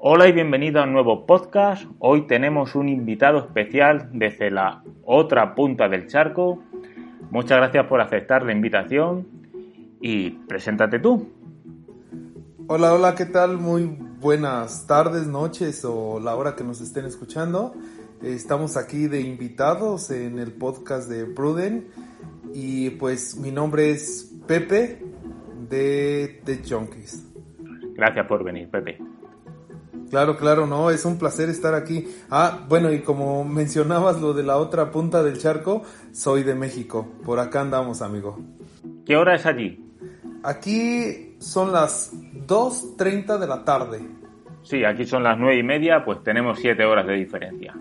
Hola 0.00 0.28
y 0.28 0.32
bienvenido 0.32 0.80
a 0.80 0.84
un 0.84 0.92
nuevo 0.92 1.26
podcast. 1.26 1.84
Hoy 1.98 2.28
tenemos 2.28 2.76
un 2.76 2.88
invitado 2.88 3.38
especial 3.38 4.08
desde 4.12 4.48
la 4.48 4.84
otra 5.02 5.56
punta 5.56 5.88
del 5.88 6.06
charco. 6.06 6.62
Muchas 7.32 7.58
gracias 7.58 7.84
por 7.88 8.00
aceptar 8.00 8.44
la 8.44 8.52
invitación 8.52 9.26
y 10.00 10.30
preséntate 10.30 11.00
tú. 11.00 11.32
Hola, 12.68 12.94
hola, 12.94 13.16
¿qué 13.16 13.26
tal? 13.26 13.58
Muy 13.58 13.86
buenas 14.20 14.86
tardes, 14.86 15.26
noches 15.26 15.84
o 15.84 16.20
la 16.20 16.36
hora 16.36 16.54
que 16.54 16.62
nos 16.62 16.80
estén 16.80 17.04
escuchando. 17.04 17.74
Estamos 18.22 18.76
aquí 18.76 19.08
de 19.08 19.20
invitados 19.20 20.12
en 20.12 20.38
el 20.38 20.52
podcast 20.52 21.10
de 21.10 21.26
Pruden 21.26 21.88
y 22.54 22.90
pues 22.90 23.36
mi 23.36 23.50
nombre 23.50 23.90
es 23.90 24.32
Pepe 24.46 25.02
de 25.68 26.40
The 26.44 26.60
Junkies. 26.68 27.26
Gracias 27.96 28.28
por 28.28 28.44
venir, 28.44 28.70
Pepe. 28.70 29.07
Claro, 30.10 30.36
claro, 30.36 30.66
no, 30.66 30.90
es 30.90 31.04
un 31.04 31.18
placer 31.18 31.48
estar 31.48 31.74
aquí. 31.74 32.08
Ah, 32.30 32.64
bueno, 32.68 32.92
y 32.92 33.00
como 33.00 33.44
mencionabas 33.44 34.20
lo 34.20 34.32
de 34.32 34.42
la 34.42 34.56
otra 34.56 34.90
punta 34.90 35.22
del 35.22 35.38
charco, 35.38 35.82
soy 36.12 36.42
de 36.42 36.54
México. 36.54 37.06
Por 37.24 37.38
acá 37.38 37.60
andamos, 37.60 38.00
amigo. 38.00 38.38
¿Qué 39.04 39.16
hora 39.16 39.34
es 39.34 39.44
allí? 39.44 39.84
Aquí 40.42 41.36
son 41.38 41.72
las 41.72 42.12
2.30 42.46 43.38
de 43.38 43.46
la 43.46 43.64
tarde. 43.64 44.00
Sí, 44.62 44.84
aquí 44.84 45.04
son 45.04 45.22
las 45.22 45.38
nueve 45.38 45.58
y 45.58 45.62
media, 45.62 46.04
pues 46.04 46.22
tenemos 46.22 46.58
siete 46.58 46.84
horas 46.84 47.06
de 47.06 47.14
diferencia. 47.14 47.74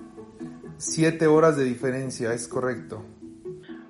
Siete 0.77 1.27
horas 1.27 1.57
de 1.57 1.65
diferencia, 1.65 2.33
es 2.33 2.47
correcto. 2.47 3.03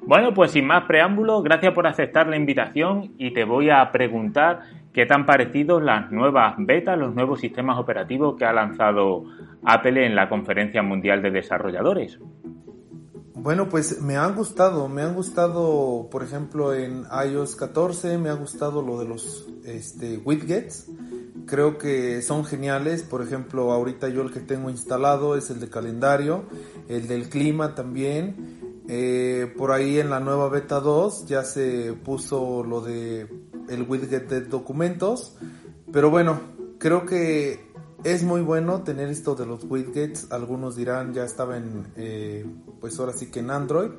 Bueno, 0.02 0.34
pues 0.34 0.52
sin 0.52 0.66
más 0.66 0.86
preámbulo, 0.86 1.42
gracias 1.42 1.74
por 1.74 1.86
aceptar 1.86 2.28
la 2.28 2.38
invitación 2.38 3.14
y 3.18 3.34
te 3.34 3.44
voy 3.44 3.70
a 3.70 3.92
preguntar 3.92 4.62
qué 4.98 5.06
tan 5.06 5.28
parecidos 5.28 5.84
las 5.84 6.12
nuevas 6.12 6.56
betas, 6.58 6.98
los 6.98 7.14
nuevos 7.14 7.40
sistemas 7.40 7.78
operativos 7.78 8.36
que 8.36 8.46
ha 8.46 8.52
lanzado 8.52 9.26
Apple 9.64 10.04
en 10.04 10.16
la 10.16 10.28
Conferencia 10.28 10.82
Mundial 10.82 11.22
de 11.22 11.30
Desarrolladores. 11.30 12.18
Bueno, 13.36 13.70
pues 13.70 14.02
me 14.02 14.18
han 14.18 14.34
gustado, 14.36 14.90
me 14.90 15.04
han 15.04 15.14
gustado, 15.14 16.08
por 16.10 16.24
ejemplo, 16.24 16.74
en 16.74 17.04
iOS 17.28 17.56
14, 17.58 18.18
me 18.18 18.30
ha 18.30 18.34
gustado 18.34 18.82
lo 18.82 18.98
de 18.98 19.08
los 19.08 19.48
este, 19.66 20.18
widgets. 20.18 20.90
Creo 21.46 21.78
que 21.78 22.24
son 22.24 22.44
geniales, 22.44 23.04
por 23.04 23.22
ejemplo, 23.22 23.72
ahorita 23.72 24.10
yo 24.10 24.24
el 24.24 24.32
que 24.32 24.40
tengo 24.40 24.72
instalado 24.72 25.38
es 25.38 25.52
el 25.52 25.60
de 25.60 25.70
calendario, 25.70 26.46
el 26.90 27.08
del 27.08 27.30
clima 27.30 27.76
también, 27.76 28.58
eh, 28.90 29.54
por 29.58 29.74
ahí 29.74 30.00
en 30.00 30.10
la 30.10 30.22
nueva 30.22 30.48
beta 30.48 30.80
2 30.80 31.26
ya 31.28 31.44
se 31.44 31.92
puso 31.92 32.64
lo 32.64 32.80
de 32.80 33.28
el 33.70 33.84
widget 33.84 34.30
de 34.30 34.42
documentos. 34.42 35.38
Pero 35.92 36.10
bueno, 36.10 36.40
creo 36.80 37.06
que 37.06 37.68
es 38.04 38.24
muy 38.24 38.42
bueno 38.42 38.84
tener 38.84 39.10
esto 39.10 39.36
de 39.36 39.46
los 39.46 39.64
widgets. 39.64 40.32
Algunos 40.32 40.76
dirán 40.76 41.14
ya 41.14 41.24
estaba 41.24 41.58
en, 41.58 41.88
eh, 41.96 42.46
pues 42.80 43.00
ahora 43.00 43.14
sí 43.14 43.28
que 43.28 43.40
en 43.40 43.50
Android. 43.50 43.92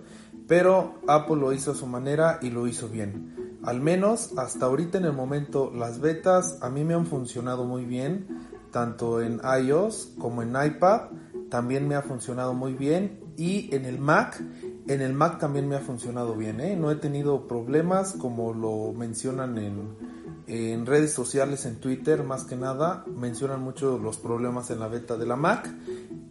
Pero 0.47 1.00
Apple 1.06 1.36
lo 1.36 1.52
hizo 1.52 1.72
a 1.72 1.75
su 1.75 1.86
manera 1.86 2.38
y 2.41 2.50
lo 2.50 2.66
hizo 2.66 2.88
bien. 2.88 3.58
Al 3.64 3.80
menos 3.80 4.33
hasta 4.38 4.66
ahorita 4.66 4.98
en 4.98 5.05
el 5.05 5.12
momento 5.12 5.72
las 5.75 6.00
betas 6.00 6.58
a 6.62 6.70
mí 6.70 6.84
me 6.84 6.94
han 6.94 7.06
funcionado 7.06 7.64
muy 7.64 7.84
bien. 7.84 8.48
Tanto 8.70 9.20
en 9.20 9.41
iOS 9.62 10.14
como 10.19 10.42
en 10.42 10.50
iPad. 10.50 11.08
También 11.50 11.88
me 11.88 11.94
ha 11.94 12.03
funcionado 12.03 12.55
muy 12.55 12.75
bien. 12.75 13.20
Y 13.36 13.75
en 13.75 13.84
el 13.84 13.98
Mac 13.98 14.42
en 14.89 15.03
el 15.03 15.12
Mac 15.12 15.39
también 15.39 15.69
me 15.69 15.77
ha 15.77 15.81
funcionado 15.81 16.34
bien, 16.34 16.61
¿eh? 16.61 16.75
no 16.75 16.91
he 16.91 16.97
tenido 16.97 17.47
problemas 17.47 18.14
como 18.14 18.55
lo 18.55 18.92
mencionan 18.92 19.58
en, 19.58 20.86
redes 20.86 21.12
sociales, 21.12 21.67
en 21.67 21.77
Twitter 21.77 22.22
más 22.25 22.44
que 22.44 22.56
nada, 22.56 23.05
mencionan 23.14 23.61
mucho 23.61 23.98
los 23.98 24.16
problemas 24.16 24.70
en 24.70 24.81
la 24.81 24.89
beta 24.89 25.19
de 25.19 25.27
la 25.27 25.36
Mac, 25.36 25.70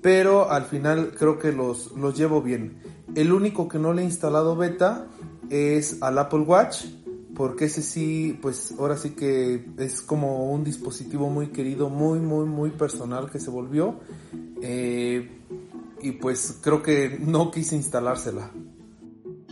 pero 0.01 0.49
al 0.49 0.63
final 0.63 1.11
creo 1.15 1.37
que 1.37 1.51
los, 1.51 1.91
los 1.91 2.17
llevo 2.17 2.41
bien. 2.41 2.79
El 3.13 3.31
único 3.31 3.67
que 3.67 3.77
no 3.77 3.93
le 3.93 4.01
he 4.01 4.05
instalado 4.05 4.55
beta 4.55 5.05
es 5.51 6.01
al 6.01 6.17
Apple 6.17 6.39
Watch, 6.39 6.85
porque 7.35 7.65
ese 7.65 7.83
sí, 7.83 8.37
pues 8.41 8.73
ahora 8.79 8.97
sí 8.97 9.11
que 9.11 9.63
es 9.77 10.01
como 10.01 10.51
un 10.51 10.63
dispositivo 10.63 11.29
muy 11.29 11.49
querido, 11.49 11.87
muy, 11.87 12.19
muy, 12.19 12.47
muy 12.47 12.71
personal 12.71 13.29
que 13.29 13.39
se 13.39 13.51
volvió. 13.51 13.99
Eh, 14.63 15.29
y 16.01 16.13
pues 16.13 16.59
creo 16.63 16.81
que 16.81 17.17
no 17.19 17.51
quise 17.51 17.75
instalársela. 17.75 18.51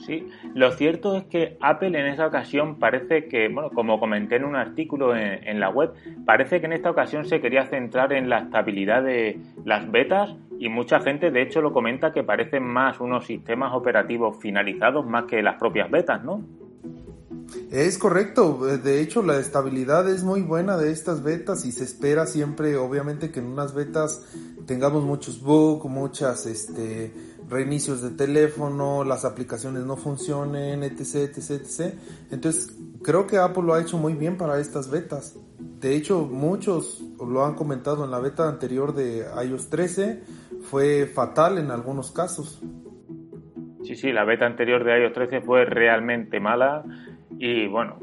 Sí, 0.05 0.27
lo 0.53 0.71
cierto 0.73 1.17
es 1.17 1.23
que 1.25 1.57
Apple 1.61 1.99
en 1.99 2.05
esa 2.05 2.27
ocasión 2.27 2.77
parece 2.77 3.27
que, 3.27 3.49
bueno, 3.49 3.71
como 3.71 3.99
comenté 3.99 4.35
en 4.35 4.45
un 4.45 4.55
artículo 4.55 5.15
en, 5.15 5.59
la 5.59 5.69
web, 5.69 5.93
parece 6.25 6.59
que 6.59 6.67
en 6.67 6.73
esta 6.73 6.91
ocasión 6.91 7.25
se 7.25 7.41
quería 7.41 7.65
centrar 7.65 8.13
en 8.13 8.29
la 8.29 8.39
estabilidad 8.39 9.03
de 9.03 9.39
las 9.63 9.89
betas 9.89 10.35
y 10.59 10.69
mucha 10.69 10.99
gente 10.99 11.31
de 11.31 11.41
hecho 11.41 11.59
lo 11.59 11.73
comenta 11.73 12.13
que 12.13 12.23
parecen 12.23 12.63
más 12.63 12.99
unos 12.99 13.25
sistemas 13.25 13.73
operativos 13.73 14.37
finalizados 14.39 15.07
más 15.07 15.23
que 15.25 15.41
las 15.41 15.55
propias 15.55 15.89
betas, 15.89 16.23
¿no? 16.23 16.45
Es 17.71 17.97
correcto, 17.97 18.59
de 18.77 19.01
hecho 19.01 19.23
la 19.23 19.39
estabilidad 19.39 20.09
es 20.09 20.23
muy 20.23 20.41
buena 20.41 20.77
de 20.77 20.91
estas 20.91 21.23
betas 21.23 21.65
y 21.65 21.71
se 21.71 21.83
espera 21.83 22.25
siempre, 22.25 22.75
obviamente 22.75 23.31
que 23.31 23.39
en 23.39 23.47
unas 23.47 23.73
betas 23.73 24.23
tengamos 24.65 25.03
muchos 25.03 25.41
bugs, 25.41 25.85
muchas 25.85 26.45
este, 26.45 27.13
reinicios 27.49 28.01
de 28.01 28.11
teléfono, 28.11 29.03
las 29.03 29.25
aplicaciones 29.25 29.83
no 29.83 29.95
funcionen, 29.97 30.83
etc, 30.83 31.15
etc, 31.15 31.51
etc. 31.51 31.93
Entonces 32.31 32.75
creo 33.03 33.27
que 33.27 33.37
Apple 33.37 33.63
lo 33.63 33.73
ha 33.73 33.81
hecho 33.81 33.97
muy 33.97 34.13
bien 34.13 34.37
para 34.37 34.59
estas 34.59 34.89
betas. 34.89 35.37
De 35.59 35.95
hecho 35.95 36.25
muchos 36.25 37.03
lo 37.19 37.45
han 37.45 37.55
comentado 37.55 38.05
en 38.05 38.11
la 38.11 38.19
beta 38.19 38.47
anterior 38.47 38.93
de 38.93 39.25
iOS 39.45 39.69
13, 39.69 40.23
fue 40.61 41.05
fatal 41.05 41.57
en 41.57 41.71
algunos 41.71 42.11
casos. 42.11 42.61
Sí, 43.83 43.95
sí, 43.95 44.11
la 44.11 44.25
beta 44.25 44.45
anterior 44.45 44.83
de 44.83 45.03
iOS 45.03 45.13
13 45.13 45.41
fue 45.41 45.65
realmente 45.65 46.39
mala 46.39 46.83
y 47.37 47.67
bueno, 47.67 47.99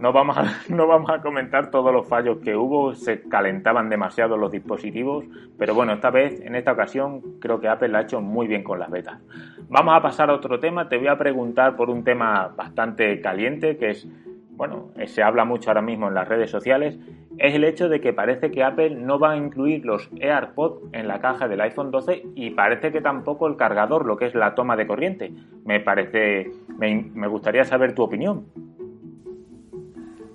no 0.00 0.12
vamos, 0.12 0.36
a, 0.36 0.44
no 0.68 0.86
vamos 0.86 1.10
a 1.10 1.20
comentar 1.20 1.70
todos 1.70 1.92
los 1.92 2.08
fallos 2.08 2.38
que 2.38 2.56
hubo, 2.56 2.94
se 2.94 3.22
calentaban 3.22 3.88
demasiado 3.88 4.36
los 4.36 4.50
dispositivos, 4.50 5.24
pero 5.58 5.74
bueno, 5.74 5.92
esta 5.92 6.10
vez, 6.10 6.40
en 6.40 6.54
esta 6.54 6.72
ocasión, 6.72 7.20
creo 7.40 7.60
que 7.60 7.68
Apple 7.68 7.88
lo 7.88 7.98
ha 7.98 8.02
hecho 8.02 8.20
muy 8.20 8.46
bien 8.46 8.62
con 8.62 8.78
las 8.78 8.90
betas. 8.90 9.20
Vamos 9.68 9.94
a 9.94 10.02
pasar 10.02 10.30
a 10.30 10.34
otro 10.34 10.58
tema, 10.58 10.88
te 10.88 10.98
voy 10.98 11.08
a 11.08 11.18
preguntar 11.18 11.76
por 11.76 11.90
un 11.90 12.02
tema 12.02 12.48
bastante 12.56 13.20
caliente, 13.20 13.76
que 13.76 13.90
es, 13.90 14.08
bueno, 14.50 14.90
se 15.06 15.22
habla 15.22 15.44
mucho 15.44 15.70
ahora 15.70 15.82
mismo 15.82 16.08
en 16.08 16.14
las 16.14 16.28
redes 16.28 16.50
sociales, 16.50 16.98
es 17.40 17.54
el 17.54 17.64
hecho 17.64 17.88
de 17.88 18.02
que 18.02 18.12
parece 18.12 18.50
que 18.50 18.62
Apple 18.62 18.96
no 18.96 19.18
va 19.18 19.30
a 19.30 19.36
incluir 19.38 19.86
los 19.86 20.10
AirPods 20.20 20.92
en 20.92 21.08
la 21.08 21.20
caja 21.20 21.48
del 21.48 21.62
iPhone 21.62 21.90
12 21.90 22.22
y 22.34 22.50
parece 22.50 22.92
que 22.92 23.00
tampoco 23.00 23.46
el 23.46 23.56
cargador, 23.56 24.04
lo 24.04 24.18
que 24.18 24.26
es 24.26 24.34
la 24.34 24.54
toma 24.54 24.76
de 24.76 24.86
corriente. 24.86 25.32
Me 25.64 25.80
parece, 25.80 26.50
me, 26.76 27.28
gustaría 27.28 27.64
saber 27.64 27.94
tu 27.94 28.02
opinión. 28.02 28.44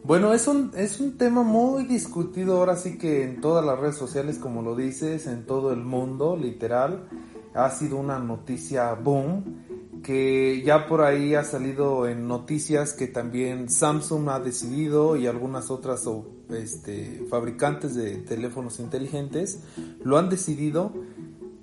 Bueno, 0.05 0.33
es 0.33 0.47
un, 0.47 0.69
es 0.77 0.99
un 0.99 1.17
tema 1.17 1.41
muy 1.41 1.85
discutido 1.85 2.57
ahora 2.57 2.75
sí 2.75 2.99
que 2.99 3.23
en 3.23 3.41
todas 3.41 3.65
las 3.65 3.79
redes 3.79 3.95
sociales, 3.95 4.37
como 4.37 4.61
lo 4.61 4.75
dices, 4.75 5.25
en 5.25 5.47
todo 5.47 5.73
el 5.73 5.79
mundo, 5.79 6.37
literal. 6.37 7.09
Ha 7.55 7.71
sido 7.71 7.97
una 7.97 8.19
noticia 8.19 8.93
boom 8.93 9.63
que 10.03 10.61
ya 10.63 10.85
por 10.85 11.01
ahí 11.01 11.33
ha 11.33 11.43
salido 11.43 12.07
en 12.07 12.27
noticias 12.27 12.93
que 12.93 13.07
también 13.07 13.67
Samsung 13.67 14.29
ha 14.29 14.39
decidido 14.39 15.17
y 15.17 15.25
algunas 15.25 15.71
otras 15.71 16.07
este, 16.51 17.25
fabricantes 17.27 17.95
de 17.95 18.17
teléfonos 18.17 18.79
inteligentes 18.79 19.63
lo 20.03 20.19
han 20.19 20.29
decidido, 20.29 20.93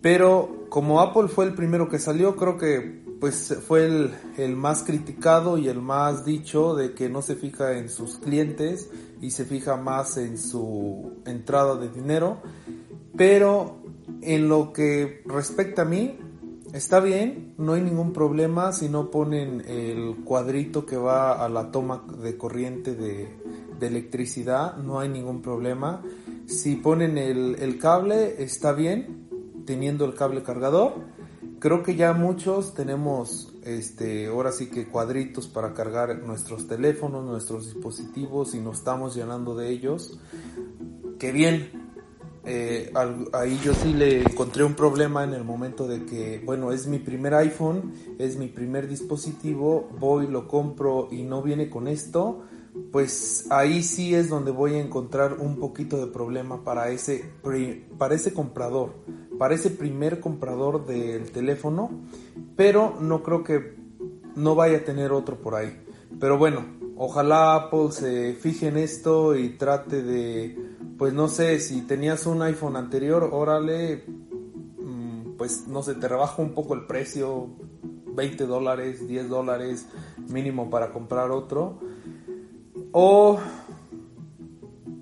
pero 0.01 0.67
como 0.69 1.01
Apple 1.01 1.29
fue 1.29 1.45
el 1.45 1.55
primero 1.55 1.89
que 1.89 2.01
salió, 2.01 2.35
creo 2.35 2.57
que 2.57 3.02
pues 3.23 3.57
fue 3.67 3.87
el, 3.87 4.11
el 4.37 4.57
más 4.57 4.83
criticado 4.83 5.57
y 5.57 5.69
el 5.69 5.81
más 5.81 6.25
dicho 6.25 6.75
de 6.75 6.93
que 6.93 7.09
no 7.09 7.23
se 7.23 7.37
fija 7.37 7.79
en 7.79 7.89
sus 7.89 8.19
clientes 8.19 8.91
y 9.21 9.31
se 9.31 9.45
fija 9.45 9.77
más 9.77 10.17
en 10.17 10.37
su 10.37 11.23
entrada 11.25 11.77
de 11.77 11.89
dinero, 11.89 12.43
pero 13.17 13.81
en 14.23 14.49
lo 14.49 14.73
que 14.73 15.23
respecta 15.25 15.83
a 15.83 15.85
mí, 15.85 16.19
Está 16.73 17.01
bien, 17.01 17.53
no 17.59 17.75
hay 17.75 17.83
ningún 17.83 18.15
problema 18.15 18.73
si 18.73 18.89
no 18.89 19.11
ponen 19.11 19.63
el 19.69 20.25
cuadrito 20.25 20.87
que 20.87 20.97
va 20.97 21.45
a 21.45 21.47
la 21.51 21.71
toma 21.71 22.03
de 22.23 22.39
corriente 22.39 22.95
de, 22.95 23.29
electricidad, 23.83 24.77
no 24.77 25.01
hay 25.01 25.09
ningún 25.09 25.43
problema. 25.43 26.03
Si 26.47 26.77
ponen 26.77 27.19
el, 27.19 27.79
cable, 27.79 28.43
está 28.43 28.73
bien, 28.73 29.29
teniendo 29.67 30.07
el 30.07 30.15
cable 30.15 30.43
cargador. 30.45 30.95
Creo 31.63 31.85
que 31.85 31.95
ya 31.95 32.13
muchos 32.13 32.75
tenemos, 32.75 33.55
este, 33.63 34.27
ahora 34.27 34.51
sí 34.51 34.67
que 34.69 34.89
cuadritos 34.89 35.47
para 35.47 35.75
cargar 35.75 36.19
nuestros 36.19 36.67
teléfonos, 36.67 37.25
nuestros 37.25 37.73
dispositivos 37.73 38.57
y 38.57 38.59
nos 38.59 38.79
estamos 38.79 39.15
llenando 39.15 39.55
de 39.55 39.69
ellos. 39.69 40.19
Qué 41.21 41.31
bien, 41.31 41.71
eh, 42.45 42.93
ahí 43.33 43.61
yo 43.63 43.75
sí 43.75 43.95
le 43.95 44.23
encontré 44.23 44.65
un 44.65 44.75
problema 44.75 45.23
en 45.23 45.35
el 45.35 45.45
momento 45.45 45.87
de 45.87 46.05
que, 46.05 46.43
bueno, 46.45 46.73
es 46.73 46.89
mi 46.89 46.99
primer 46.99 47.33
iPhone, 47.35 47.93
es 48.19 48.37
mi 48.37 48.49
primer 48.49 48.89
dispositivo, 48.89 49.89
voy, 50.01 50.27
lo 50.27 50.49
compro 50.49 51.11
y 51.13 51.23
no 51.23 51.43
viene 51.43 51.71
con 51.71 51.87
esto, 51.87 52.43
pues 52.91 53.47
ahí 53.51 53.83
sí 53.83 54.15
es 54.15 54.29
donde 54.29 54.51
voy 54.51 54.75
a 54.75 54.81
encontrar 54.81 55.35
un 55.35 55.57
poquito 55.57 55.99
de 55.99 56.07
problema 56.07 56.65
para 56.65 56.91
ese, 56.91 57.31
para 57.99 58.15
ese 58.15 58.33
comprador, 58.33 58.95
para 59.39 59.55
ese 59.55 59.71
primer 59.71 60.21
comprador 60.21 60.87
del 60.87 61.31
teléfono, 61.33 61.91
pero 62.57 62.97
no 63.01 63.23
creo 63.23 63.45
que 63.45 63.77
no 64.37 64.55
vaya 64.55 64.79
a 64.79 64.85
tener 64.85 65.13
otro 65.13 65.37
por 65.37 65.55
ahí. 65.55 65.85
Pero 66.19 66.39
bueno, 66.39 66.65
ojalá 66.97 67.55
Apple 67.55 67.93
se 67.93 68.35
fije 68.35 68.69
en 68.69 68.79
esto 68.79 69.37
y 69.37 69.51
trate 69.51 70.03
de, 70.03 70.59
pues 70.97 71.13
no 71.13 71.29
sé, 71.29 71.61
si 71.61 71.83
tenías 71.83 72.27
un 72.27 72.41
iPhone 72.43 72.77
anterior, 72.77 73.29
órale, 73.33 74.05
mm, 74.79 75.37
pues 75.37 75.67
no 75.67 75.83
sé, 75.83 75.95
te 75.95 76.09
rebajo 76.09 76.41
un 76.41 76.55
poco 76.55 76.75
el 76.75 76.87
precio, 76.87 77.49
20 78.15 78.47
dólares, 78.47 79.07
10 79.07 79.29
dólares 79.29 79.87
mínimo 80.29 80.71
para 80.71 80.91
comprar 80.91 81.31
otro. 81.31 81.92
O 82.93 83.39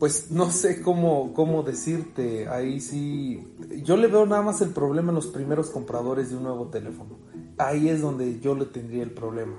pues 0.00 0.30
no 0.30 0.50
sé 0.50 0.80
cómo, 0.80 1.34
cómo 1.34 1.62
decirte, 1.62 2.48
ahí 2.48 2.80
sí, 2.80 3.46
yo 3.84 3.98
le 3.98 4.06
veo 4.06 4.24
nada 4.24 4.40
más 4.40 4.62
el 4.62 4.70
problema 4.70 5.10
en 5.10 5.16
los 5.16 5.26
primeros 5.26 5.68
compradores 5.68 6.30
de 6.30 6.38
un 6.38 6.44
nuevo 6.44 6.68
teléfono. 6.68 7.18
Ahí 7.58 7.90
es 7.90 8.00
donde 8.00 8.40
yo 8.40 8.54
le 8.54 8.64
tendría 8.64 9.02
el 9.02 9.10
problema. 9.10 9.56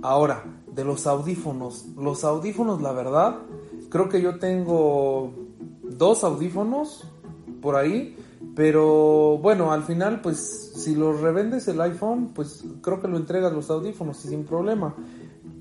Ahora, 0.00 0.44
de 0.72 0.84
los 0.84 1.08
audífonos, 1.08 1.86
los 1.96 2.22
audífonos, 2.22 2.80
la 2.80 2.92
verdad, 2.92 3.40
creo 3.88 4.08
que 4.08 4.22
yo 4.22 4.38
tengo 4.38 5.32
dos 5.82 6.22
audífonos 6.22 7.04
por 7.60 7.74
ahí, 7.74 8.16
pero 8.54 9.38
bueno, 9.38 9.72
al 9.72 9.82
final, 9.82 10.20
pues 10.20 10.72
si 10.76 10.94
los 10.94 11.20
revendes 11.20 11.66
el 11.66 11.80
iPhone, 11.80 12.30
pues 12.34 12.64
creo 12.82 13.00
que 13.00 13.08
lo 13.08 13.16
entregas 13.16 13.52
los 13.52 13.68
audífonos 13.68 14.24
y 14.24 14.28
sin 14.28 14.44
problema. 14.44 14.94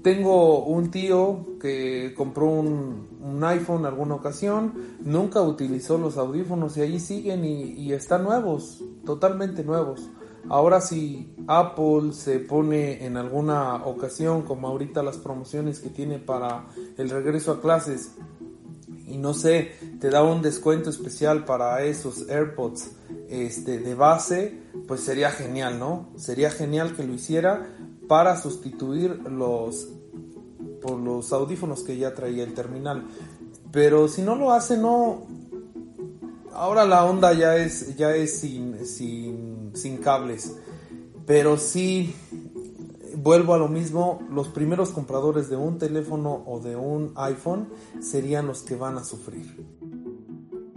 Tengo 0.04 0.66
un 0.66 0.90
tío 0.90 1.46
que 1.60 2.14
compró 2.18 2.48
un, 2.48 3.08
un 3.22 3.44
iPhone 3.44 3.86
alguna 3.86 4.16
ocasión, 4.16 4.74
nunca 5.02 5.42
utilizó 5.42 5.98
los 5.98 6.18
audífonos 6.18 6.76
y 6.78 6.82
ahí 6.82 7.00
siguen 7.00 7.46
y, 7.46 7.74
y 7.74 7.94
están 7.94 8.24
nuevos, 8.24 8.84
totalmente 9.06 9.64
nuevos. 9.64 10.10
Ahora 10.50 10.82
si 10.82 11.36
Apple 11.48 12.14
se 12.14 12.40
pone 12.40 13.06
en 13.06 13.16
alguna 13.16 13.86
ocasión, 13.86 14.42
como 14.42 14.68
ahorita 14.68 15.04
las 15.04 15.18
promociones 15.18 15.80
que 15.80 15.90
tiene 15.90 16.18
para 16.18 16.66
el 16.98 17.10
regreso 17.10 17.52
a 17.52 17.62
clases, 17.62 18.12
y 19.08 19.18
no 19.18 19.34
sé, 19.34 19.72
te 20.00 20.10
da 20.10 20.24
un 20.24 20.42
descuento 20.42 20.90
especial 20.90 21.46
para 21.46 21.84
esos 21.84 22.30
AirPods 22.30 22.92
este, 23.30 23.80
de 23.80 23.94
base, 23.94 24.58
pues 24.88 25.02
sería 25.02 25.32
genial, 25.32 25.80
¿no? 25.80 26.10
Sería 26.16 26.50
genial 26.50 26.96
que 26.96 27.04
lo 27.04 27.14
hiciera 27.14 27.68
para 28.12 28.36
sustituir 28.36 29.22
los 29.32 29.88
por 30.82 31.00
los 31.00 31.32
audífonos 31.32 31.82
que 31.82 31.96
ya 31.96 32.14
traía 32.14 32.44
el 32.44 32.54
terminal. 32.54 33.06
Pero 33.72 34.10
si 34.10 34.22
no 34.22 34.36
lo 34.36 34.52
hace, 34.52 34.78
no. 34.78 35.22
Ahora 36.52 36.84
la 36.84 37.06
onda 37.06 37.32
ya 37.32 37.56
es, 37.56 37.96
ya 37.96 38.14
es 38.14 38.38
sin, 38.38 38.86
sin, 38.86 39.72
sin 39.76 39.96
cables. 40.00 40.60
Pero 41.26 41.56
sí, 41.56 42.14
vuelvo 43.16 43.54
a 43.54 43.58
lo 43.58 43.70
mismo, 43.70 44.20
los 44.30 44.50
primeros 44.50 44.90
compradores 44.90 45.50
de 45.50 45.56
un 45.56 45.78
teléfono 45.78 46.44
o 46.46 46.60
de 46.60 46.76
un 46.76 47.14
iPhone 47.16 47.70
serían 48.02 48.46
los 48.46 48.62
que 48.64 48.76
van 48.76 48.98
a 48.98 49.06
sufrir. 49.06 49.66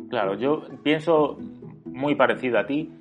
Claro, 0.08 0.36
yo 0.36 0.62
pienso 0.84 1.36
muy 1.84 2.14
parecido 2.14 2.60
a 2.60 2.66
ti. 2.69 2.96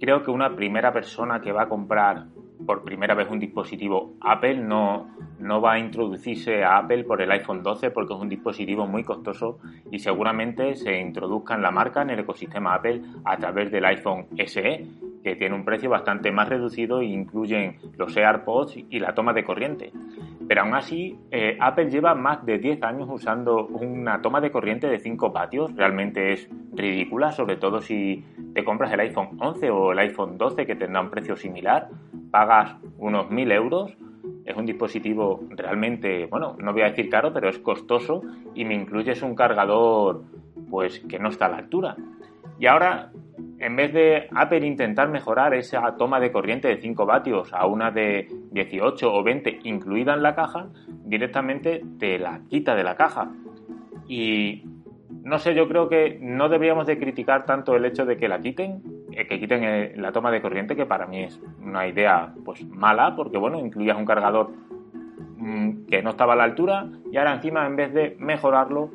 Creo 0.00 0.24
que 0.24 0.32
una 0.32 0.56
primera 0.56 0.92
persona 0.92 1.40
que 1.40 1.52
va 1.52 1.62
a 1.62 1.68
comprar 1.68 2.34
por 2.66 2.82
primera 2.82 3.14
vez 3.14 3.28
un 3.30 3.38
dispositivo 3.38 4.14
Apple 4.20 4.56
no, 4.56 5.08
no 5.38 5.60
va 5.60 5.74
a 5.74 5.78
introducirse 5.78 6.64
a 6.64 6.78
Apple 6.78 7.04
por 7.04 7.22
el 7.22 7.30
iPhone 7.30 7.62
12 7.62 7.90
porque 7.90 8.14
es 8.14 8.20
un 8.20 8.28
dispositivo 8.28 8.86
muy 8.86 9.04
costoso 9.04 9.58
y 9.90 10.00
seguramente 10.00 10.74
se 10.74 11.00
introduzca 11.00 11.54
en 11.54 11.62
la 11.62 11.70
marca, 11.70 12.02
en 12.02 12.10
el 12.10 12.20
ecosistema 12.20 12.74
Apple, 12.74 13.02
a 13.24 13.36
través 13.36 13.70
del 13.70 13.84
iPhone 13.84 14.26
SE, 14.46 14.86
que 15.22 15.36
tiene 15.36 15.54
un 15.54 15.64
precio 15.64 15.90
bastante 15.90 16.30
más 16.30 16.48
reducido 16.48 17.00
e 17.00 17.06
incluyen 17.06 17.78
los 17.96 18.16
AirPods 18.16 18.76
y 18.90 18.98
la 19.00 19.14
toma 19.14 19.32
de 19.32 19.44
corriente. 19.44 19.92
Pero 20.48 20.62
aún 20.62 20.74
así, 20.74 21.18
eh, 21.32 21.56
Apple 21.60 21.90
lleva 21.90 22.14
más 22.14 22.46
de 22.46 22.58
10 22.58 22.82
años 22.84 23.08
usando 23.10 23.66
una 23.66 24.22
toma 24.22 24.40
de 24.40 24.52
corriente 24.52 24.86
de 24.86 25.00
5 25.00 25.32
vatios. 25.32 25.74
Realmente 25.74 26.32
es 26.32 26.48
ridícula, 26.72 27.32
sobre 27.32 27.56
todo 27.56 27.80
si 27.80 28.24
te 28.54 28.64
compras 28.64 28.92
el 28.92 29.00
iPhone 29.00 29.30
11 29.40 29.70
o 29.70 29.92
el 29.92 29.98
iPhone 29.98 30.38
12 30.38 30.64
que 30.64 30.76
tendrá 30.76 31.00
un 31.00 31.10
precio 31.10 31.36
similar. 31.36 31.88
Pagas 32.30 32.76
unos 32.98 33.30
1000 33.30 33.52
euros 33.52 33.96
es 34.46 34.56
un 34.56 34.64
dispositivo 34.64 35.40
realmente, 35.50 36.26
bueno, 36.26 36.56
no 36.60 36.72
voy 36.72 36.82
a 36.82 36.90
decir 36.90 37.10
caro, 37.10 37.32
pero 37.32 37.48
es 37.48 37.58
costoso 37.58 38.22
y 38.54 38.64
me 38.64 38.74
incluyes 38.74 39.22
un 39.22 39.34
cargador 39.34 40.22
pues 40.70 41.00
que 41.00 41.18
no 41.18 41.28
está 41.28 41.46
a 41.46 41.50
la 41.50 41.56
altura. 41.58 41.96
Y 42.58 42.66
ahora, 42.66 43.10
en 43.58 43.76
vez 43.76 43.92
de 43.92 44.28
Apple 44.34 44.64
intentar 44.64 45.08
mejorar 45.08 45.52
esa 45.54 45.96
toma 45.96 46.20
de 46.20 46.30
corriente 46.30 46.68
de 46.68 46.80
5 46.80 47.06
vatios 47.06 47.52
a 47.52 47.66
una 47.66 47.90
de 47.90 48.28
18 48.52 49.12
o 49.12 49.22
20 49.22 49.60
incluida 49.64 50.14
en 50.14 50.22
la 50.22 50.34
caja, 50.34 50.68
directamente 51.04 51.82
te 51.98 52.18
la 52.18 52.40
quita 52.48 52.74
de 52.76 52.84
la 52.84 52.94
caja. 52.94 53.32
Y 54.08 54.62
no 55.24 55.38
sé, 55.38 55.54
yo 55.54 55.66
creo 55.66 55.88
que 55.88 56.18
no 56.20 56.48
deberíamos 56.48 56.86
de 56.86 56.98
criticar 56.98 57.44
tanto 57.46 57.74
el 57.74 57.84
hecho 57.84 58.06
de 58.06 58.16
que 58.16 58.28
la 58.28 58.40
quiten, 58.40 58.82
que 59.24 59.40
quiten 59.40 59.64
eh, 59.64 59.92
la 59.96 60.12
toma 60.12 60.30
de 60.30 60.42
corriente, 60.42 60.76
que 60.76 60.84
para 60.84 61.06
mí 61.06 61.24
es 61.24 61.40
una 61.62 61.86
idea 61.86 62.34
pues 62.44 62.64
mala, 62.66 63.16
porque 63.16 63.38
bueno, 63.38 63.58
incluías 63.58 63.96
un 63.96 64.04
cargador 64.04 64.50
mm, 65.36 65.86
que 65.86 66.02
no 66.02 66.10
estaba 66.10 66.34
a 66.34 66.36
la 66.36 66.44
altura 66.44 66.86
y 67.10 67.16
ahora 67.16 67.34
encima 67.34 67.66
en 67.66 67.76
vez 67.76 67.94
de 67.94 68.16
mejorarlo, 68.18 68.90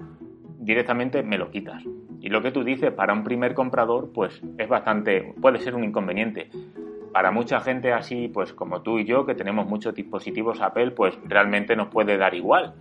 directamente 0.59 1.23
me 1.23 1.37
lo 1.37 1.49
quitas. 1.49 1.83
Y 2.19 2.29
lo 2.29 2.43
que 2.43 2.51
tú 2.51 2.63
dices, 2.63 2.91
para 2.91 3.13
un 3.13 3.23
primer 3.23 3.55
comprador, 3.55 4.11
pues 4.13 4.41
es 4.59 4.69
bastante, 4.69 5.33
puede 5.41 5.59
ser 5.59 5.73
un 5.73 5.83
inconveniente. 5.83 6.49
Para 7.11 7.31
mucha 7.31 7.59
gente 7.59 7.91
así, 7.91 8.27
pues 8.27 8.53
como 8.53 8.83
tú 8.83 8.99
y 8.99 9.05
yo, 9.05 9.25
que 9.25 9.33
tenemos 9.33 9.67
muchos 9.67 9.95
dispositivos 9.95 10.61
Apple, 10.61 10.91
pues 10.91 11.17
realmente 11.25 11.75
nos 11.75 11.87
puede 11.87 12.17
dar 12.17 12.35
igual. 12.35 12.75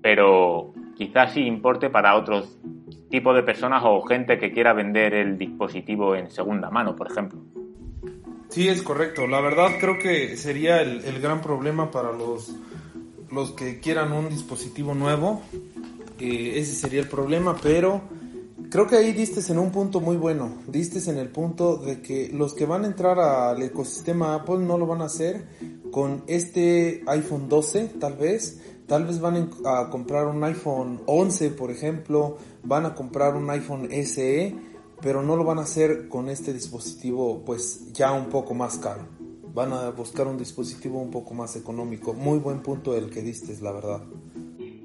Pero 0.00 0.72
quizás 0.94 1.32
sí 1.32 1.46
importe 1.46 1.90
para 1.90 2.14
otros 2.14 2.59
tipos 3.10 3.34
de 3.34 3.42
personas 3.42 3.82
o 3.84 4.00
gente 4.02 4.38
que 4.38 4.52
quiera 4.52 4.72
vender 4.72 5.14
el 5.14 5.36
dispositivo 5.36 6.14
en 6.14 6.30
segunda 6.30 6.70
mano, 6.70 6.96
por 6.96 7.10
ejemplo. 7.10 7.40
Sí, 8.48 8.68
es 8.68 8.82
correcto. 8.82 9.26
La 9.26 9.40
verdad 9.40 9.72
creo 9.78 9.98
que 9.98 10.36
sería 10.36 10.80
el, 10.80 11.20
gran 11.20 11.40
problema 11.40 11.90
para 11.90 12.12
los, 12.12 12.54
los 13.30 13.52
que 13.52 13.78
quieran 13.80 14.12
un 14.12 14.28
dispositivo 14.28 14.94
nuevo. 14.94 15.42
Eh, 16.18 16.54
ese 16.56 16.74
sería 16.74 17.00
el 17.00 17.08
problema, 17.08 17.56
pero 17.62 18.02
creo 18.70 18.86
que 18.86 18.96
ahí 18.96 19.12
diste 19.12 19.40
en 19.52 19.58
un 19.58 19.70
punto 19.70 20.00
muy 20.00 20.16
bueno. 20.16 20.62
Diste 20.66 20.98
en 21.10 21.18
el 21.18 21.28
punto 21.28 21.76
de 21.76 22.02
que 22.02 22.30
los 22.32 22.54
que 22.54 22.66
van 22.66 22.84
a 22.84 22.88
entrar 22.88 23.18
al 23.18 23.62
ecosistema 23.62 24.34
Apple 24.34 24.58
no 24.58 24.78
lo 24.78 24.86
van 24.86 25.02
a 25.02 25.06
hacer 25.06 25.44
con 25.90 26.22
este 26.26 27.02
iPhone 27.06 27.48
12, 27.48 27.94
tal 28.00 28.16
vez, 28.16 28.60
Tal 28.90 29.04
vez 29.04 29.20
van 29.20 29.50
a 29.64 29.88
comprar 29.88 30.26
un 30.26 30.42
iPhone 30.42 31.00
11, 31.06 31.50
por 31.50 31.70
ejemplo, 31.70 32.38
van 32.64 32.86
a 32.86 32.94
comprar 32.96 33.36
un 33.36 33.48
iPhone 33.48 33.88
SE, 33.88 34.52
pero 35.00 35.22
no 35.22 35.36
lo 35.36 35.44
van 35.44 35.58
a 35.58 35.62
hacer 35.62 36.08
con 36.08 36.28
este 36.28 36.52
dispositivo 36.52 37.44
pues 37.46 37.92
ya 37.92 38.10
un 38.10 38.24
poco 38.30 38.52
más 38.52 38.78
caro. 38.78 39.02
Van 39.54 39.72
a 39.72 39.90
buscar 39.90 40.26
un 40.26 40.36
dispositivo 40.36 41.00
un 41.00 41.12
poco 41.12 41.34
más 41.34 41.54
económico. 41.54 42.14
Muy 42.14 42.40
buen 42.40 42.62
punto 42.62 42.96
el 42.96 43.10
que 43.10 43.22
diste, 43.22 43.54
la 43.62 43.70
verdad. 43.70 44.00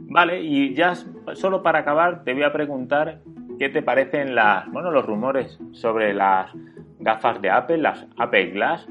Vale, 0.01 0.39
y 0.39 0.75
ya 0.75 0.93
solo 1.33 1.63
para 1.63 1.79
acabar 1.79 2.23
te 2.23 2.35
voy 2.35 2.43
a 2.43 2.53
preguntar 2.53 3.23
qué 3.57 3.69
te 3.69 3.81
parecen 3.81 4.35
las, 4.35 4.71
bueno, 4.71 4.91
los 4.91 5.03
rumores 5.03 5.57
sobre 5.71 6.13
las 6.13 6.51
gafas 6.99 7.41
de 7.41 7.49
Apple, 7.49 7.79
las 7.79 8.05
Apple 8.17 8.51
Glass. 8.51 8.87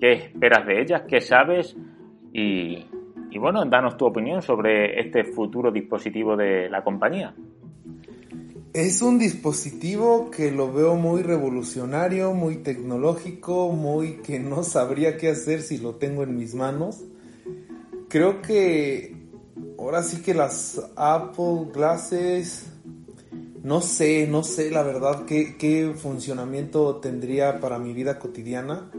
¿Qué 0.00 0.12
esperas 0.12 0.66
de 0.66 0.80
ellas? 0.80 1.02
¿Qué 1.08 1.20
sabes? 1.20 1.76
Y, 2.32 2.86
y 3.30 3.38
bueno, 3.38 3.64
danos 3.64 3.96
tu 3.96 4.06
opinión 4.06 4.42
sobre 4.42 5.00
este 5.00 5.24
futuro 5.24 5.70
dispositivo 5.70 6.36
de 6.36 6.68
la 6.68 6.84
compañía. 6.84 7.34
Es 8.72 9.02
un 9.02 9.18
dispositivo 9.18 10.30
que 10.30 10.52
lo 10.52 10.72
veo 10.72 10.94
muy 10.94 11.22
revolucionario, 11.22 12.32
muy 12.32 12.58
tecnológico, 12.58 13.72
muy 13.72 14.18
que 14.18 14.38
no 14.38 14.62
sabría 14.62 15.16
qué 15.16 15.30
hacer 15.30 15.62
si 15.62 15.78
lo 15.78 15.96
tengo 15.96 16.22
en 16.22 16.36
mis 16.36 16.54
manos. 16.54 17.02
Creo 18.08 18.40
que 18.40 19.16
ahora 19.78 20.02
sí 20.02 20.22
que 20.22 20.32
las 20.32 20.80
Apple 20.96 21.70
Glasses, 21.74 22.70
no 23.64 23.80
sé, 23.80 24.28
no 24.28 24.44
sé 24.44 24.70
la 24.70 24.82
verdad 24.82 25.24
qué, 25.24 25.56
qué 25.58 25.92
funcionamiento 25.96 26.96
tendría 26.96 27.58
para 27.60 27.78
mi 27.78 27.92
vida 27.92 28.18
cotidiana 28.18 28.90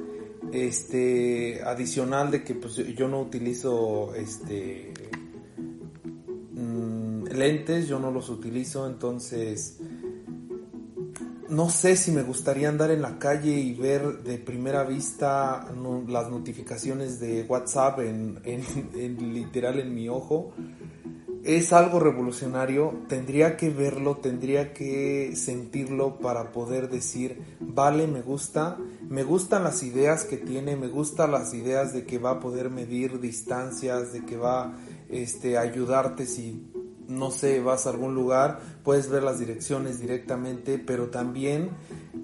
este 0.51 1.61
adicional 1.63 2.31
de 2.31 2.43
que 2.43 2.55
pues 2.55 2.75
yo 2.75 3.07
no 3.07 3.21
utilizo 3.21 4.13
este 4.15 4.93
mm, 6.53 7.25
lentes 7.25 7.87
yo 7.87 7.99
no 7.99 8.11
los 8.11 8.29
utilizo 8.29 8.87
entonces 8.87 9.79
no 11.49 11.69
sé 11.69 11.95
si 11.95 12.11
me 12.11 12.21
gustaría 12.21 12.69
andar 12.69 12.91
en 12.91 13.01
la 13.01 13.17
calle 13.17 13.51
y 13.59 13.73
ver 13.73 14.19
de 14.19 14.37
primera 14.37 14.83
vista 14.83 15.67
las 16.07 16.29
notificaciones 16.29 17.19
de 17.19 17.43
WhatsApp 17.43 17.99
en, 18.01 18.39
en, 18.43 19.33
literal 19.33 19.79
en 19.79 19.93
mi 19.95 20.09
ojo. 20.09 20.53
Es 21.43 21.73
algo 21.73 21.99
revolucionario, 21.99 23.01
tendría 23.07 23.57
que 23.57 23.69
verlo, 23.71 24.17
tendría 24.17 24.73
que 24.73 25.35
sentirlo 25.35 26.19
para 26.19 26.51
poder 26.51 26.89
decir, 26.89 27.41
vale, 27.59 28.05
me 28.05 28.21
gusta, 28.21 28.77
me 29.09 29.23
gustan 29.23 29.63
las 29.63 29.81
ideas 29.81 30.23
que 30.23 30.37
tiene, 30.37 30.75
me 30.75 30.87
gustan 30.87 31.31
las 31.31 31.55
ideas 31.55 31.93
de 31.93 32.05
que 32.05 32.19
va 32.19 32.31
a 32.31 32.39
poder 32.39 32.69
medir 32.69 33.19
distancias, 33.19 34.13
de 34.13 34.23
que 34.23 34.37
va 34.37 34.77
este, 35.09 35.57
ayudarte 35.57 36.27
si, 36.27 36.71
no 37.07 37.31
sé, 37.31 37.59
vas 37.59 37.87
a 37.87 37.89
algún 37.89 38.13
lugar, 38.13 38.59
puedes 38.83 39.09
ver 39.09 39.23
las 39.23 39.39
direcciones 39.39 39.99
directamente, 39.99 40.77
pero 40.77 41.09
también 41.09 41.71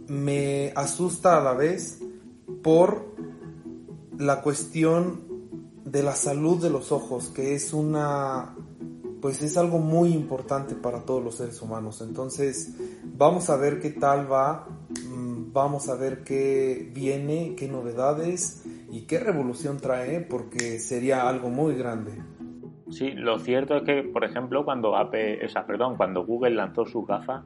me 0.07 0.73
asusta 0.75 1.37
a 1.37 1.43
la 1.43 1.53
vez 1.53 2.01
por 2.61 3.15
la 4.19 4.43
cuestión 4.43 5.25
de 5.85 6.03
la 6.03 6.15
salud 6.15 6.61
de 6.61 6.69
los 6.69 6.91
ojos, 6.91 7.29
que 7.29 7.55
es 7.55 7.73
una 7.73 8.55
pues 9.21 9.41
es 9.41 9.57
algo 9.57 9.79
muy 9.79 10.13
importante 10.13 10.75
para 10.75 11.03
todos 11.03 11.23
los 11.23 11.37
seres 11.37 11.59
humanos. 11.59 12.01
Entonces, 12.01 12.73
vamos 13.03 13.49
a 13.49 13.55
ver 13.55 13.79
qué 13.79 13.89
tal 13.89 14.31
va, 14.31 14.67
vamos 15.53 15.89
a 15.89 15.95
ver 15.95 16.23
qué 16.23 16.91
viene, 16.93 17.55
qué 17.57 17.67
novedades 17.67 18.65
y 18.91 19.07
qué 19.07 19.19
revolución 19.19 19.77
trae, 19.77 20.21
porque 20.21 20.79
sería 20.79 21.27
algo 21.27 21.49
muy 21.49 21.75
grande. 21.75 22.11
Sí, 22.89 23.11
lo 23.11 23.39
cierto 23.39 23.77
es 23.77 23.83
que, 23.83 24.03
por 24.03 24.23
ejemplo, 24.23 24.63
cuando 24.63 24.95
Apple, 24.95 25.39
perdón, 25.65 25.97
cuando 25.97 26.25
Google 26.25 26.51
lanzó 26.51 26.85
su 26.85 27.03
gafa, 27.03 27.43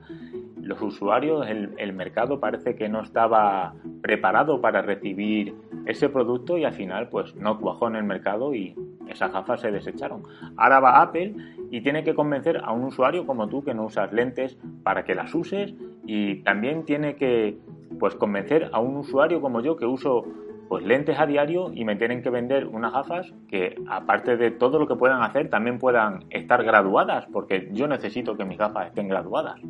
los 0.61 0.81
usuarios, 0.81 1.47
el, 1.47 1.73
el, 1.77 1.93
mercado 1.93 2.39
parece 2.39 2.75
que 2.75 2.89
no 2.89 3.01
estaba 3.01 3.73
preparado 4.01 4.59
para 4.59 4.81
recibir 4.81 5.55
ese 5.85 6.09
producto 6.09 6.57
y 6.57 6.65
al 6.65 6.73
final, 6.73 7.09
pues 7.09 7.35
no 7.35 7.59
cuajó 7.59 7.87
en 7.87 7.95
el 7.95 8.03
mercado 8.03 8.53
y 8.53 8.75
esas 9.07 9.31
gafas 9.31 9.61
se 9.61 9.71
desecharon. 9.71 10.23
Ahora 10.57 10.79
va 10.79 11.01
Apple 11.01 11.35
y 11.71 11.81
tiene 11.81 12.03
que 12.03 12.13
convencer 12.13 12.61
a 12.63 12.71
un 12.71 12.83
usuario 12.83 13.25
como 13.25 13.47
tú 13.47 13.63
que 13.63 13.73
no 13.73 13.85
usas 13.85 14.11
lentes 14.11 14.57
para 14.83 15.03
que 15.03 15.15
las 15.15 15.33
uses 15.33 15.73
y 16.11 16.41
también 16.41 16.85
tiene 16.85 17.15
que 17.17 17.59
pues 17.99 18.15
convencer 18.15 18.71
a 18.73 18.79
un 18.79 18.97
usuario 18.97 19.41
como 19.41 19.61
yo 19.61 19.77
que 19.77 19.85
uso 19.85 20.25
pues 20.67 20.83
lentes 20.83 21.19
a 21.19 21.27
diario 21.27 21.71
y 21.71 21.85
me 21.85 21.97
tienen 21.97 22.23
que 22.23 22.31
vender 22.31 22.65
unas 22.65 22.93
gafas 22.93 23.31
que 23.47 23.75
aparte 23.87 24.35
de 24.35 24.49
todo 24.49 24.79
lo 24.79 24.87
que 24.87 24.95
puedan 24.95 25.21
hacer 25.21 25.51
también 25.51 25.77
puedan 25.77 26.25
estar 26.31 26.63
graduadas 26.63 27.27
porque 27.31 27.69
yo 27.73 27.87
necesito 27.87 28.35
que 28.35 28.43
mis 28.43 28.57
gafas 28.57 28.87
estén 28.87 29.07
graduadas. 29.07 29.61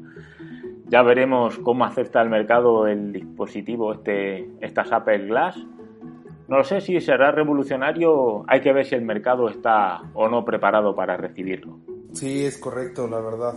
Ya 0.87 1.01
veremos 1.03 1.59
cómo 1.59 1.83
acepta 1.83 2.21
el 2.21 2.29
mercado 2.29 2.87
el 2.87 3.11
dispositivo 3.11 3.91
este 3.91 4.49
estas 4.61 4.93
Apple 4.93 5.27
Glass 5.27 5.57
no 6.47 6.57
lo 6.57 6.63
sé 6.63 6.79
si 6.79 7.01
será 7.01 7.31
revolucionario, 7.31 8.43
hay 8.47 8.61
que 8.61 8.71
ver 8.71 8.85
si 8.85 8.95
el 8.95 9.03
mercado 9.03 9.49
está 9.49 10.01
o 10.13 10.29
no 10.29 10.45
preparado 10.45 10.95
para 10.95 11.15
recibirlo. 11.15 11.79
Sí, 12.13 12.43
es 12.43 12.57
correcto, 12.57 13.07
la 13.07 13.19
verdad. 13.19 13.53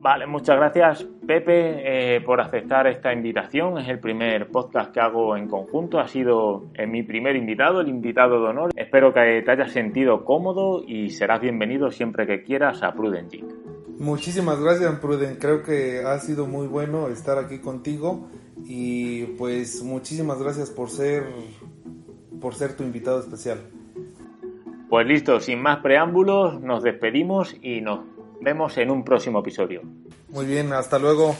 Vale, 0.00 0.28
muchas 0.28 0.56
gracias 0.56 1.04
Pepe 1.26 2.14
eh, 2.16 2.20
por 2.20 2.40
aceptar 2.40 2.86
esta 2.86 3.12
invitación. 3.12 3.78
Es 3.78 3.88
el 3.88 3.98
primer 3.98 4.48
podcast 4.48 4.92
que 4.92 5.00
hago 5.00 5.36
en 5.36 5.48
conjunto. 5.48 5.98
Ha 5.98 6.06
sido 6.06 6.66
eh, 6.74 6.86
mi 6.86 7.02
primer 7.02 7.34
invitado, 7.34 7.80
el 7.80 7.88
invitado 7.88 8.40
de 8.40 8.48
honor. 8.48 8.70
Espero 8.76 9.12
que 9.12 9.42
te 9.44 9.50
hayas 9.50 9.72
sentido 9.72 10.24
cómodo 10.24 10.84
y 10.86 11.10
serás 11.10 11.40
bienvenido 11.40 11.90
siempre 11.90 12.26
que 12.28 12.44
quieras 12.44 12.82
a 12.84 12.92
Prudent 12.92 13.32
Geek. 13.32 13.44
Muchísimas 13.98 14.60
gracias 14.60 15.00
Prudent. 15.00 15.40
Creo 15.40 15.64
que 15.64 16.02
ha 16.06 16.18
sido 16.20 16.46
muy 16.46 16.68
bueno 16.68 17.08
estar 17.08 17.36
aquí 17.36 17.58
contigo 17.58 18.28
y 18.64 19.24
pues 19.36 19.82
muchísimas 19.82 20.40
gracias 20.40 20.70
por 20.70 20.90
ser 20.90 21.24
por 22.40 22.54
ser 22.54 22.76
tu 22.76 22.84
invitado 22.84 23.18
especial. 23.18 23.58
Pues 24.88 25.06
listo, 25.06 25.40
sin 25.40 25.60
más 25.60 25.80
preámbulos, 25.80 26.60
nos 26.60 26.84
despedimos 26.84 27.54
y 27.60 27.80
nos 27.80 28.00
vemos 28.40 28.76
en 28.78 28.90
un 28.90 29.04
próximo 29.04 29.40
episodio. 29.40 29.82
Muy 30.28 30.46
bien, 30.46 30.72
hasta 30.72 30.98
luego. 30.98 31.36